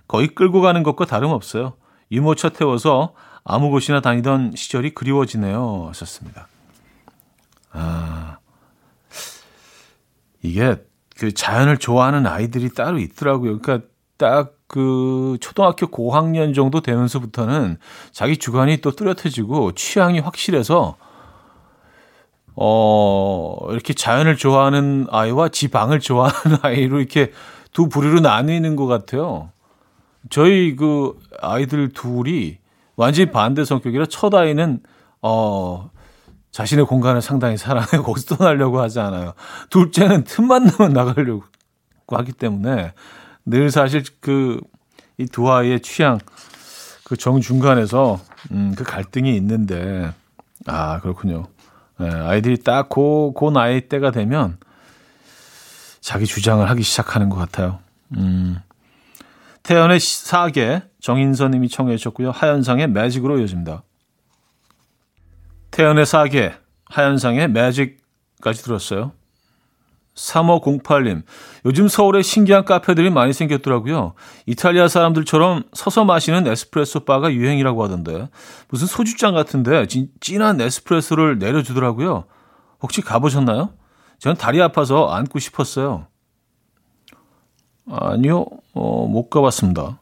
거의 0.08 0.28
끌고 0.28 0.62
가는 0.62 0.84
것과 0.84 1.06
다름없어요. 1.06 1.74
유모차 2.12 2.50
태워서 2.50 3.16
아무 3.44 3.72
곳이나 3.72 4.02
다니던 4.02 4.54
시절이 4.56 4.94
그리워지네요. 4.94 5.88
하셨습니다. 5.88 6.48
아, 7.72 8.38
이게 10.44 10.76
그 11.18 11.34
자연을 11.34 11.78
좋아하는 11.78 12.28
아이들이 12.28 12.70
따로 12.70 13.00
있더라고요. 13.00 13.60
그러니까 13.60 13.88
딱 14.18 14.64
그 14.74 15.38
초등학교 15.40 15.86
고학년 15.86 16.56
정도 16.56 16.82
되면서부터는 16.82 17.78
자기 18.12 18.38
주관이 18.38 18.78
또 18.78 18.90
뚜렷해지고 18.90 19.74
취향이 19.74 20.18
확실해서 20.18 20.98
어 22.56 23.58
이렇게 23.70 23.94
자연을 23.94 24.38
좋아하는 24.38 25.08
아이와 25.10 25.50
지방을 25.50 26.00
좋아하는 26.00 26.58
아이로 26.64 27.00
이렇게 27.00 27.32
두 27.72 27.90
부류로 27.90 28.20
나뉘는 28.20 28.76
것 28.76 28.86
같아요. 28.88 29.50
저희 30.30 30.76
그 30.76 31.20
아이들 31.42 31.90
둘이 31.90 32.58
완전히 32.96 33.32
반대 33.32 33.66
성격이라 33.66 34.06
첫 34.06 34.34
아이는 34.34 34.82
어 35.22 35.90
자신의 36.52 36.86
공간을 36.86 37.22
상당히 37.22 37.58
사랑해 37.58 37.88
거기서 38.04 38.36
떠나려고 38.36 38.80
하지 38.80 39.00
않아요. 39.00 39.34
둘째는 39.70 40.24
틈만 40.26 40.66
나면 40.66 40.94
나가려고 40.94 41.44
하기 42.08 42.34
때문에 42.34 42.94
늘 43.46 43.72
사실 43.72 44.04
그 44.20 44.60
이 45.18 45.28
두 45.28 45.52
아이의 45.52 45.82
취향 45.82 46.20
그 47.04 47.16
정중간에서 47.18 48.20
음, 48.52 48.74
그 48.76 48.84
갈등이 48.84 49.36
있는데 49.36 50.12
아 50.66 51.00
그렇군요. 51.02 51.46
네, 52.00 52.10
아이들이 52.10 52.58
딱 52.58 52.90
고고 52.90 53.34
그 53.34 53.54
나이 53.54 53.82
때가 53.82 54.12
되면 54.12 54.58
자기 56.02 56.26
주장을 56.26 56.68
하기 56.70 56.84
시작하는 56.84 57.30
것 57.30 57.38
같아요. 57.38 57.80
음. 58.18 58.58
태연의 59.64 60.00
사계 60.00 60.84
정인선님이 61.00 61.70
청해 61.70 61.96
주셨고요. 61.98 62.32
하현상의 62.32 62.90
매직으로 62.90 63.40
이어집니다. 63.40 63.84
태연의 65.72 66.06
사계 66.06 66.54
하현상의 66.86 67.50
매직까지 67.50 68.64
들었어요. 68.64 69.14
3508님, 70.16 71.24
요즘 71.66 71.88
서울에 71.88 72.22
신기한 72.22 72.66
카페들이 72.66 73.10
많이 73.10 73.34
생겼더라고요. 73.34 74.14
이탈리아 74.46 74.88
사람들처럼 74.88 75.64
서서 75.74 76.06
마시는 76.06 76.46
에스프레소 76.48 77.02
바가 77.02 77.34
유행이라고 77.34 77.84
하던데, 77.84 78.30
무슨 78.70 78.88
소주잔 78.88 79.34
같은데 79.34 79.88
진, 79.88 80.10
진한 80.20 80.62
에스프레소를 80.62 81.40
내려주더라고요. 81.40 82.26
혹시 82.82 83.02
가보셨나요? 83.02 83.72
저는 84.20 84.38
다리 84.38 84.62
아파서 84.62 85.08
앉고 85.08 85.40
싶었어요. 85.40 86.08
아니요, 87.90 88.46
어, 88.74 89.08
못 89.08 89.30
가봤습니다. 89.30 90.00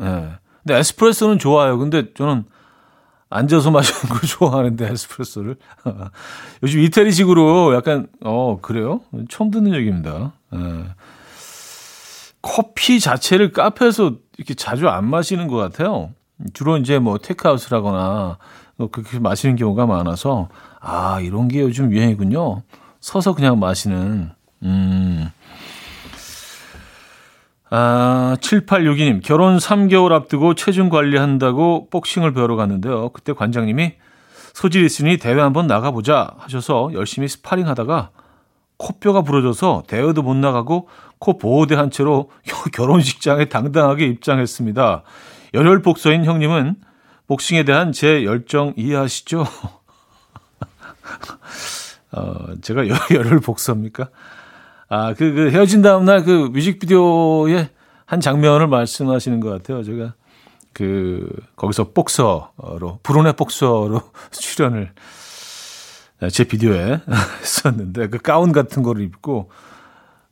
예. 0.00 0.04
네. 0.04 0.28
근데 0.62 0.78
에스프레소는 0.78 1.38
좋아요. 1.38 1.78
근데 1.78 2.12
저는 2.14 2.44
앉아서 3.32 3.70
마시는 3.70 4.00
걸 4.14 4.20
좋아하는데 4.28 4.90
에스프레소를 4.90 5.56
요즘 6.62 6.80
이태리식으로 6.80 7.74
약간 7.74 8.06
어 8.22 8.58
그래요? 8.60 9.00
처음 9.28 9.50
듣는 9.50 9.74
얘기입니다. 9.74 10.32
에. 10.52 10.58
예. 10.58 10.84
커피 12.42 12.98
자체를 12.98 13.52
카페에서 13.52 14.14
이렇게 14.36 14.54
자주 14.54 14.88
안 14.88 15.08
마시는 15.08 15.46
것 15.46 15.56
같아요. 15.56 16.10
주로 16.52 16.76
이제 16.76 16.98
뭐 16.98 17.18
테크아웃을 17.18 17.72
하거나 17.76 18.36
뭐 18.76 18.88
그렇게 18.90 19.20
마시는 19.20 19.54
경우가 19.56 19.86
많아서 19.86 20.48
아 20.80 21.20
이런 21.20 21.46
게 21.48 21.60
요즘 21.60 21.92
유행이군요. 21.92 22.62
서서 23.00 23.34
그냥 23.34 23.60
마시는 23.60 24.30
음. 24.64 25.30
아, 27.74 28.36
7862님, 28.42 29.22
결혼 29.24 29.56
3개월 29.56 30.12
앞두고 30.12 30.54
체중 30.54 30.90
관리한다고 30.90 31.88
복싱을 31.88 32.34
배우러 32.34 32.54
갔는데요. 32.54 33.08
그때 33.14 33.32
관장님이 33.32 33.94
소질 34.52 34.84
있으니 34.84 35.16
대회 35.16 35.40
한번 35.40 35.68
나가보자 35.68 36.34
하셔서 36.36 36.90
열심히 36.92 37.28
스파링 37.28 37.66
하다가 37.68 38.10
코뼈가 38.76 39.22
부러져서 39.22 39.84
대회도 39.86 40.20
못 40.20 40.36
나가고 40.36 40.90
코 41.18 41.38
보호대 41.38 41.74
한 41.74 41.90
채로 41.90 42.30
결혼식장에 42.74 43.46
당당하게 43.46 44.04
입장했습니다. 44.04 45.02
열혈 45.54 45.80
복서인 45.80 46.26
형님은 46.26 46.74
복싱에 47.26 47.64
대한 47.64 47.92
제 47.92 48.24
열정 48.24 48.74
이해하시죠? 48.76 49.46
어, 52.12 52.34
제가 52.60 52.86
열혈 52.86 53.40
복서입니까? 53.40 54.10
아, 54.94 55.14
그, 55.14 55.32
그 55.32 55.50
헤어진 55.50 55.80
다음날 55.80 56.22
그 56.22 56.50
뮤직비디오의 56.52 57.70
한 58.04 58.20
장면을 58.20 58.66
말씀하시는 58.66 59.40
것 59.40 59.48
같아요. 59.48 59.82
제가 59.82 60.12
그, 60.74 61.26
거기서 61.56 61.92
복서로, 61.92 62.98
불운의 63.02 63.32
복서로 63.32 64.02
출연을 64.32 64.92
제 66.30 66.44
비디오에 66.44 67.00
했었는데 67.40 68.08
그 68.08 68.18
가운 68.18 68.52
같은 68.52 68.82
거를 68.82 69.02
입고, 69.02 69.50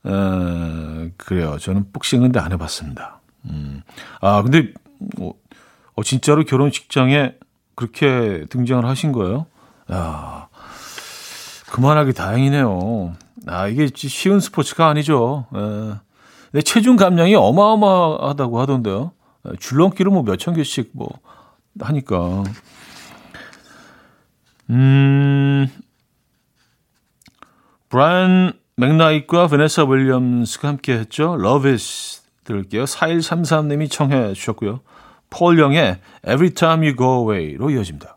어, 0.04 1.08
그래요. 1.16 1.56
저는 1.58 1.86
복싱은 1.94 2.36
안 2.36 2.52
해봤습니다. 2.52 3.18
음. 3.46 3.82
아, 4.20 4.42
근데, 4.42 4.74
어, 5.20 5.32
어, 5.94 6.02
진짜로 6.02 6.44
결혼식장에 6.44 7.34
그렇게 7.74 8.44
등장을 8.50 8.84
하신 8.84 9.12
거예요? 9.12 9.46
야 9.90 10.49
그만하기 11.70 12.12
다행이네요. 12.12 13.14
아, 13.46 13.68
이게 13.68 13.88
쉬운 13.94 14.40
스포츠가 14.40 14.88
아니죠. 14.88 15.46
에. 15.54 15.58
예. 15.58 15.94
근데 16.50 16.62
체중 16.62 16.96
감량이 16.96 17.34
어마어마하다고 17.36 18.60
하던데요. 18.60 19.12
예, 19.46 19.56
줄넘기를 19.58 20.10
뭐 20.10 20.22
몇천 20.22 20.54
개씩 20.54 20.90
뭐 20.92 21.08
하니까. 21.80 22.42
음, 24.70 25.68
브라이언 27.88 28.52
맥나이트와 28.76 29.48
베네사 29.48 29.84
윌리엄스가 29.84 30.68
함께 30.68 30.94
했죠. 30.94 31.36
Is 31.64 32.22
들을게요. 32.44 32.84
4133님이 32.84 33.90
청해 33.90 34.32
주셨고요. 34.34 34.80
폴 35.28 35.58
영의 35.58 36.00
Every 36.26 36.50
Time 36.50 36.86
You 36.88 36.96
Go 36.96 37.32
Away로 37.32 37.70
이어집니다. 37.70 38.16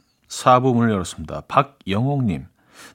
4부 0.31 0.73
문을 0.73 0.91
열었습니다. 0.91 1.41
박영옥님. 1.47 2.47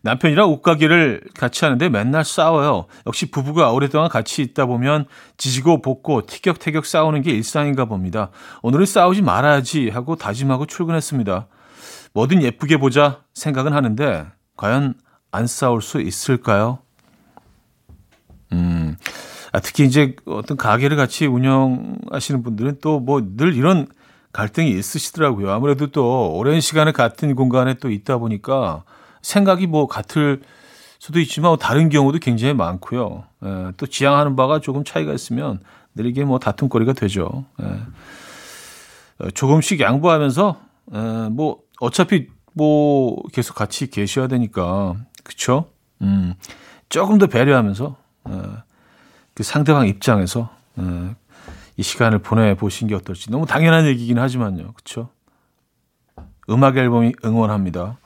남편이랑 0.03 0.51
옷가게를 0.51 1.23
같이 1.35 1.65
하는데 1.65 1.89
맨날 1.89 2.25
싸워요. 2.25 2.87
역시 3.07 3.31
부부가 3.31 3.71
오랫동안 3.73 4.09
같이 4.09 4.43
있다 4.43 4.67
보면 4.67 5.07
지지고 5.37 5.81
볶고 5.81 6.27
티격태격 6.27 6.87
싸우는 6.87 7.23
게 7.23 7.31
일상인가 7.31 7.85
봅니다. 7.85 8.31
오늘은 8.63 8.87
싸우지 8.87 9.23
말아야지 9.23 9.91
하고 9.91 10.17
다짐하고 10.17 10.67
출근했습니다. 10.67 11.47
뭐든 12.15 12.43
예쁘게 12.43 12.79
보자 12.79 13.21
생각은 13.35 13.73
하는데 13.73 14.27
과연 14.57 14.95
안 15.31 15.47
싸울 15.47 15.83
수 15.83 16.01
있을까요? 16.01 16.79
음, 18.53 18.97
아, 19.53 19.61
특히 19.61 19.85
이제 19.85 20.17
어떤 20.25 20.57
가게를 20.57 20.97
같이 20.97 21.27
운영하시는 21.27 22.43
분들은 22.43 22.79
또 22.81 23.01
뭐 23.01 23.21
늘 23.37 23.55
이런 23.55 23.87
갈등이 24.37 24.71
있으시더라고요. 24.71 25.51
아무래도 25.51 25.87
또 25.87 26.31
오랜 26.35 26.61
시간을 26.61 26.93
같은 26.93 27.35
공간에 27.35 27.73
또 27.73 27.91
있다 27.91 28.19
보니까 28.19 28.85
생각이 29.23 29.67
뭐 29.67 29.87
같을 29.87 30.43
수도 30.99 31.21
있지만 31.21 31.57
다른 31.59 31.89
경우도 31.89 32.19
굉장히 32.19 32.53
많고요. 32.53 33.25
예, 33.47 33.73
또 33.79 33.87
지향하는 33.87 34.37
바가 34.37 34.61
조금 34.61 34.85
차이가 34.85 35.15
있으면 35.15 35.61
늘 35.95 36.05
이게 36.05 36.23
뭐 36.23 36.39
다툼거리가 36.39 36.93
되죠. 36.93 37.47
예. 37.63 39.25
어, 39.25 39.31
조금씩 39.31 39.81
양보하면서 39.81 40.61
예, 40.93 40.99
뭐 41.31 41.61
어차피 41.81 42.29
뭐 42.53 43.23
계속 43.33 43.55
같이 43.55 43.89
계셔야 43.89 44.29
되니까 44.29 44.97
그쵸? 45.25 45.71
음, 46.03 46.35
조금 46.91 47.17
더 47.17 47.27
배려하면서 47.27 47.97
예, 48.29 48.43
그 49.33 49.43
상대방 49.43 49.89
입장에서 49.89 50.51
예, 50.79 50.83
이 51.77 51.83
시간을 51.83 52.21
보내보신 52.21 52.89
게 52.89 52.95
어떨지. 52.95 53.31
너무 53.31 53.47
당연한 53.47 53.87
얘기긴 53.87 54.19
하지만요. 54.19 54.73
그쵸? 54.73 55.11
음악 56.49 56.77
앨범이 56.77 57.15
응원합니다. 57.25 57.99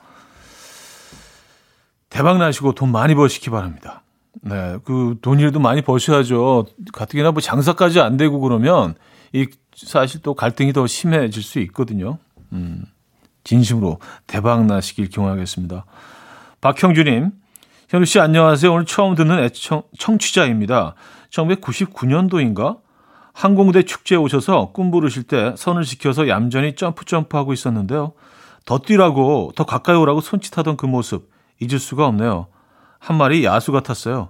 대박 2.09 2.37
나시고 2.37 2.73
돈 2.73 2.91
많이 2.91 3.15
버시기 3.15 3.49
바랍니다. 3.49 4.03
네, 4.41 4.77
그 4.83 5.17
돈이라도 5.21 5.59
많이 5.59 5.81
버셔야죠. 5.81 6.65
가뜩이나 6.93 7.31
뭐 7.31 7.41
장사까지 7.41 8.01
안 8.01 8.17
되고 8.17 8.39
그러면 8.39 8.95
이 9.33 9.47
사실 9.75 10.21
또 10.21 10.33
갈등이 10.33 10.73
더 10.73 10.85
심해질 10.87 11.41
수 11.41 11.59
있거든요. 11.59 12.17
음, 12.51 12.83
진심으로 13.43 13.99
대박 14.27 14.65
나시길 14.65 15.09
기원하겠습니다. 15.09 15.85
박형주님, 16.59 17.31
현우 17.89 18.05
씨 18.05 18.19
안녕하세요. 18.19 18.71
오늘 18.73 18.85
처음 18.85 19.15
듣는 19.15 19.39
애청, 19.43 19.83
청취자입니다. 19.97 20.95
1999년도인가 21.29 22.79
항공대 23.33 23.83
축제에 23.83 24.17
오셔서 24.17 24.71
꿈 24.73 24.91
부르실 24.91 25.23
때 25.23 25.53
선을 25.57 25.83
지켜서 25.83 26.27
얌전히 26.27 26.75
점프 26.75 27.05
점프하고 27.05 27.53
있었는데요. 27.53 28.13
더 28.65 28.79
뛰라고 28.79 29.51
더 29.55 29.65
가까이 29.65 29.95
오라고 29.95 30.21
손짓하던 30.21 30.77
그 30.77 30.85
모습 30.85 31.31
잊을 31.59 31.79
수가 31.79 32.05
없네요. 32.07 32.47
한 32.99 33.17
마리 33.17 33.43
야수 33.45 33.71
같았어요. 33.71 34.29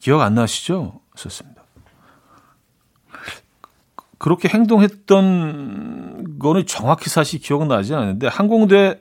기억 0.00 0.20
안 0.20 0.34
나시죠? 0.34 1.00
썼습니다. 1.16 1.62
그렇게 4.18 4.48
행동했던 4.48 6.38
거는 6.38 6.66
정확히 6.66 7.08
사실 7.08 7.40
기억은 7.40 7.68
나지 7.68 7.94
않는데 7.94 8.26
항공대 8.26 9.00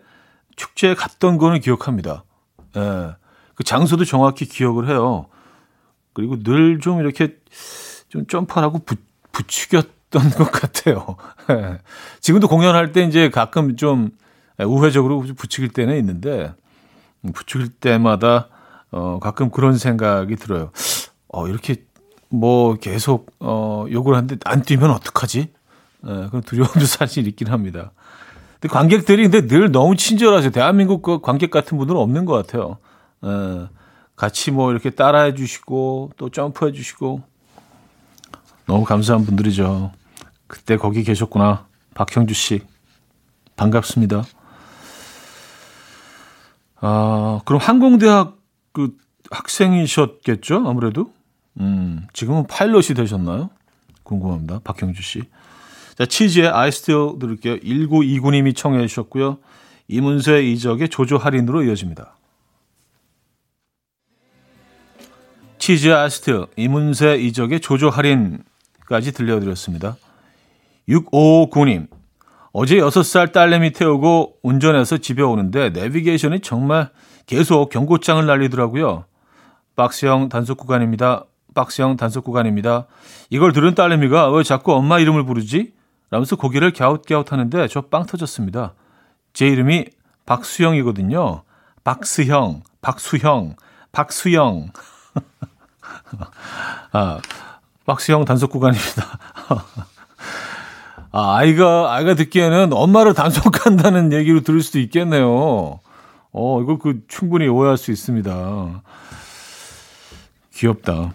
축제에 0.55 0.95
갔던 0.95 1.37
거는 1.37 1.59
기억합니다. 1.59 2.23
예. 2.75 3.15
그 3.55 3.63
장소도 3.63 4.05
정확히 4.05 4.45
기억을 4.45 4.87
해요. 4.89 5.27
그리고 6.13 6.41
늘 6.41 6.79
좀 6.79 6.99
이렇게 6.99 7.37
좀 8.09 8.25
점프하라고 8.27 8.79
붙, 8.79 8.99
부추겼던 9.37 10.29
것 10.31 10.51
같아요. 10.51 11.15
예. 11.51 11.77
지금도 12.21 12.47
공연할 12.47 12.91
때 12.91 13.03
이제 13.03 13.29
가끔 13.29 13.75
좀 13.75 14.09
우회적으로 14.59 15.21
부추길 15.21 15.69
때는 15.69 15.97
있는데 15.97 16.53
부추길 17.33 17.69
때마다 17.69 18.49
어 18.89 19.19
가끔 19.19 19.51
그런 19.51 19.77
생각이 19.77 20.35
들어요. 20.37 20.71
어 21.27 21.47
이렇게 21.47 21.83
뭐 22.29 22.75
계속 22.75 23.31
어 23.39 23.85
욕을 23.91 24.15
하는데 24.15 24.37
안 24.45 24.63
뛰면 24.63 24.89
어떡하지? 24.89 25.39
예, 25.39 26.27
그런 26.29 26.41
두려움도 26.41 26.85
사실 26.87 27.27
있긴 27.27 27.49
합니다. 27.49 27.91
근데 28.59 28.73
관객들이 28.73 29.23
근데 29.23 29.45
늘 29.45 29.71
너무 29.71 29.95
친절하세요. 29.95 30.51
대한민국 30.51 31.03
그 31.03 31.19
관객 31.19 31.51
같은 31.51 31.77
분들은 31.77 31.99
없는 31.99 32.25
것 32.25 32.33
같아요. 32.33 32.77
예, 33.23 33.67
같이 34.15 34.49
뭐 34.49 34.71
이렇게 34.71 34.89
따라해 34.89 35.35
주시고 35.35 36.13
또 36.17 36.29
점프해 36.29 36.71
주시고 36.71 37.21
너무 38.67 38.83
감사한 38.83 39.25
분들이죠. 39.25 39.91
그때 40.45 40.77
거기 40.77 41.03
계셨구나. 41.03 41.65
박형주 41.95 42.33
씨. 42.33 42.61
반갑습니다. 43.55 44.23
아, 46.75 47.41
그럼 47.45 47.61
항공대학 47.61 48.37
그 48.73 48.95
학생이셨겠죠? 49.31 50.67
아무래도? 50.67 51.11
음, 51.59 52.05
지금은 52.13 52.45
파일럿이 52.47 52.93
되셨나요? 52.95 53.49
궁금합니다. 54.03 54.59
박형주 54.63 55.01
씨. 55.01 55.23
자, 55.97 56.05
치즈의 56.05 56.51
Still 56.53 57.19
들을게요. 57.19 57.57
1929님이 57.59 58.55
청해 58.55 58.85
주셨고요. 58.85 59.39
이문세 59.87 60.43
이적의 60.43 60.89
조조 60.89 61.17
할인으로 61.17 61.63
이어집니다. 61.63 62.15
치즈의 65.57 66.05
Still, 66.05 66.45
이문세 66.57 67.17
이적의 67.17 67.61
조조 67.61 67.89
할인 67.89 68.43
까지 68.87 69.11
들려드렸습니다. 69.11 69.97
6559님, 70.89 71.87
어제 72.53 72.77
6살 72.77 73.33
딸내미 73.33 73.71
태우고 73.73 74.37
운전해서 74.41 74.97
집에 74.97 75.21
오는데 75.21 75.69
내비게이션이 75.71 76.39
정말 76.39 76.89
계속 77.25 77.69
경고장을 77.69 78.25
날리더라고요. 78.25 79.05
박스형 79.75 80.29
단속 80.29 80.57
구간입니다. 80.57 81.25
박스형 81.53 81.97
단속 81.97 82.23
구간입니다. 82.23 82.87
이걸 83.29 83.51
들은 83.51 83.75
딸내미가 83.75 84.31
왜 84.31 84.43
자꾸 84.43 84.73
엄마 84.73 84.99
이름을 84.99 85.25
부르지? 85.25 85.73
라면서 86.09 86.35
고개를 86.37 86.71
갸웃갸웃 86.71 87.31
하는데 87.31 87.67
저 87.67 87.81
빵 87.81 88.05
터졌습니다. 88.05 88.73
제 89.33 89.47
이름이 89.47 89.85
박수형이거든요. 90.25 91.43
박스형, 91.83 92.63
박수형, 92.81 93.55
박수형. 93.91 94.69
아, 96.93 97.19
박스형 97.87 98.25
단속 98.25 98.51
구간입니다. 98.51 99.17
아, 101.11 101.37
아이가, 101.37 101.95
아이가 101.95 102.13
듣기에는 102.15 102.73
엄마를 102.73 103.13
단속한다는 103.15 104.11
얘기로 104.13 104.41
들을 104.41 104.61
수도 104.61 104.77
있겠네요. 104.79 105.79
어, 106.33 106.61
이거 106.61 106.77
그 106.77 107.01
충분히 107.07 107.47
오해할 107.47 107.77
수 107.77 107.91
있습니다. 107.91 108.83
귀엽다. 110.53 111.13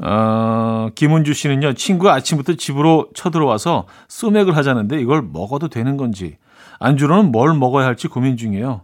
아, 0.00 0.90
김은주 0.96 1.32
씨는요, 1.32 1.74
친구가 1.74 2.12
아침부터 2.14 2.54
집으로 2.54 3.08
쳐들어와서 3.14 3.86
소맥을 4.08 4.56
하자는데 4.56 5.00
이걸 5.00 5.22
먹어도 5.22 5.68
되는 5.68 5.96
건지, 5.96 6.38
안주로는 6.80 7.30
뭘 7.30 7.54
먹어야 7.54 7.86
할지 7.86 8.08
고민 8.08 8.36
중이에요. 8.36 8.82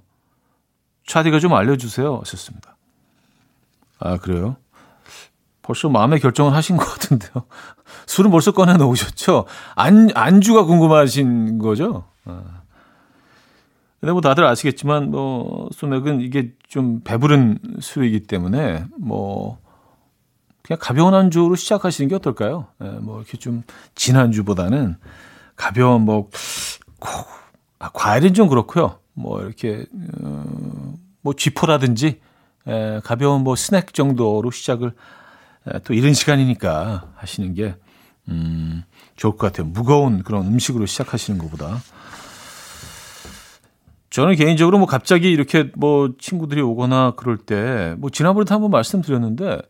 차디가 1.07 1.41
좀 1.41 1.55
알려주세요. 1.55 2.19
하셨습니다. 2.19 2.77
아, 3.99 4.17
그래요? 4.19 4.57
벌써 5.66 5.88
마음의 5.88 6.20
결정을 6.20 6.55
하신 6.55 6.76
것 6.76 6.85
같은데요. 6.85 7.44
술은 8.07 8.31
벌써 8.31 8.52
꺼내 8.52 8.74
놓으셨죠? 8.74 9.46
안, 9.74 10.09
안주가 10.14 10.64
궁금하신 10.64 11.59
거죠? 11.59 12.05
아. 12.24 12.62
근데 14.00 14.12
뭐 14.12 14.20
다들 14.20 14.44
아시겠지만, 14.44 15.11
뭐, 15.11 15.68
소맥은 15.72 16.20
이게 16.20 16.52
좀 16.68 17.00
배부른 17.02 17.59
술이기 17.81 18.20
때문에, 18.20 18.85
뭐, 18.98 19.59
그냥 20.62 20.79
가벼운 20.81 21.14
안주로 21.14 21.57
시작하시는 21.57 22.09
게 22.09 22.14
어떨까요? 22.14 22.68
예, 22.85 22.88
뭐, 23.00 23.18
이렇게 23.18 23.37
좀진 23.38 24.16
안주보다는 24.16 24.96
가벼운 25.57 26.02
뭐, 26.02 26.31
아, 27.79 27.90
과일은 27.92 28.35
좀 28.35 28.48
그렇고요. 28.48 28.98
뭐, 29.14 29.42
이렇게, 29.42 29.87
어, 30.22 30.44
뭐 31.22 31.35
쥐포라든지 31.35 32.20
에, 32.68 33.00
가벼운 33.02 33.42
뭐 33.42 33.57
스낵 33.57 33.92
정도로 33.92 34.50
시작을 34.52 34.88
에, 34.88 34.92
또 35.85 35.94
이른 35.94 36.12
시간이니까 36.14 37.12
하시는 37.16 37.55
게 37.55 37.74
음, 38.29 38.83
좋을 39.16 39.37
것 39.37 39.46
같아요. 39.48 39.66
무거운 39.66 40.22
그런 40.22 40.46
음식으로 40.46 40.87
시작하시는 40.87 41.38
것보다. 41.38 41.81
저는 44.11 44.35
개인적으로 44.37 44.79
뭐 44.79 44.87
갑자기 44.87 45.31
이렇게 45.31 45.70
뭐 45.76 46.11
친구들이 46.18 46.62
오거나 46.62 47.12
그럴 47.16 47.37
때 47.37 47.94
뭐 47.98 48.11
지난번에도 48.11 48.55
한번 48.55 48.70
말씀드렸는데 48.70 49.61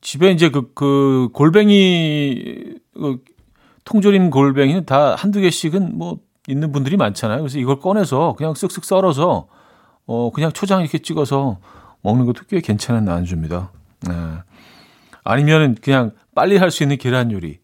집에 0.00 0.30
이제 0.30 0.48
그, 0.50 0.72
그 0.74 1.28
골뱅이 1.34 2.74
그 2.94 3.18
통조림 3.84 4.30
골뱅이는 4.30 4.86
다 4.86 5.14
한두 5.14 5.40
개씩은 5.40 5.98
뭐 5.98 6.18
있는 6.48 6.72
분들이 6.72 6.96
많잖아요. 6.96 7.40
그래서 7.40 7.58
이걸 7.58 7.78
꺼내서 7.80 8.34
그냥 8.38 8.54
쓱쓱 8.54 8.84
썰어서 8.84 9.48
어 10.06 10.30
그냥 10.30 10.52
초장 10.52 10.80
이렇게 10.80 10.98
찍어서 10.98 11.58
먹는 12.02 12.24
것도 12.26 12.42
꽤 12.48 12.60
괜찮은 12.60 13.08
안주입니다. 13.08 13.70
네. 14.08 14.14
아니면은 15.24 15.76
그냥 15.80 16.12
빨리 16.34 16.56
할 16.56 16.70
수 16.70 16.82
있는 16.82 16.96
계란 16.96 17.30
요리. 17.32 17.60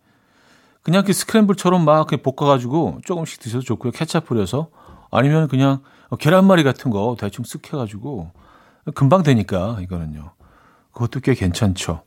그냥 0.83 1.05
그 1.05 1.13
스크램블처럼 1.13 1.85
막 1.85 2.09
볶아가지고 2.23 3.01
조금씩 3.05 3.41
드셔도 3.41 3.65
좋고요. 3.65 3.93
케찹 3.93 4.21
뿌려서 4.21 4.71
아니면 5.11 5.49
그냥 5.49 5.83
계란말이 6.19 6.63
같은 6.63 6.91
거 6.91 7.17
대충 7.19 7.45
쓱 7.45 7.67
해가지고 7.73 8.31
금방 8.95 9.23
되니까 9.23 9.79
이거는요. 9.81 10.33
그것도 10.93 11.21
꽤 11.21 11.35
괜찮죠. 11.35 12.03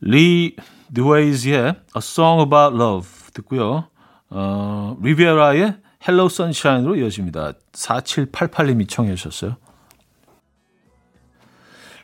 리 0.00 0.56
드웨이즈의 0.94 1.66
A 1.66 1.74
Song 1.98 2.42
About 2.42 2.76
Love 2.76 3.08
듣고요. 3.32 3.88
어, 4.30 4.96
리비에라의 5.00 5.76
Hello 6.06 6.26
Sunshine으로 6.26 6.96
이어집니다. 6.96 7.52
4788님이 7.72 8.88
청해 8.88 9.14
주셨어요. 9.14 9.56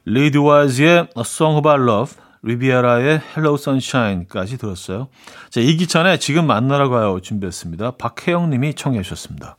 리 0.04 0.30
드웨이즈의 0.30 0.98
A 1.16 1.20
Song 1.20 1.58
About 1.58 1.82
Love 1.82 2.14
리비에라의 2.42 3.20
Hello 3.36 3.54
Sunshine까지 3.54 4.58
들었어요. 4.58 5.08
자, 5.48 5.60
이기찬의 5.60 6.18
지금 6.18 6.46
만나러 6.46 6.88
가요 6.88 7.20
준비했습니다. 7.20 7.92
박혜영 7.92 8.50
님이 8.50 8.74
청해 8.74 9.02
주셨습니다. 9.02 9.56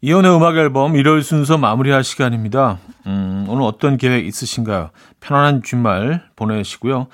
이혼의 0.00 0.34
음악 0.34 0.56
앨범 0.56 0.96
일요일 0.96 1.22
순서 1.22 1.58
마무리할 1.58 2.04
시간입니다. 2.04 2.78
음, 3.06 3.44
오늘 3.48 3.64
어떤 3.64 3.98
계획 3.98 4.26
있으신가요? 4.26 4.90
편안한 5.20 5.62
주말 5.62 6.22
보내시고요. 6.36 7.08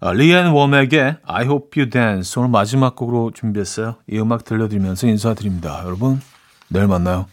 아, 0.00 0.12
리 0.12 0.28
앤 0.28 0.52
워맥의 0.52 1.16
I 1.24 1.44
Hope 1.46 1.82
You 1.82 1.90
Dance 1.90 2.38
오늘 2.38 2.50
마지막 2.50 2.94
곡으로 2.94 3.32
준비했어요. 3.34 3.96
이 4.08 4.18
음악 4.20 4.44
들려드리면서 4.44 5.08
인사드립니다. 5.08 5.82
여러분 5.84 6.20
내일 6.68 6.86
만나요. 6.86 7.26